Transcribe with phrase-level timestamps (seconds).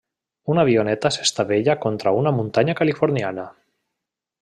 [0.53, 3.49] Una avioneta s'estavella contra una muntanya californiana.